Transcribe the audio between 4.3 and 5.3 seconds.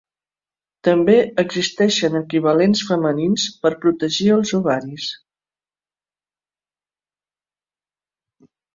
els ovaris.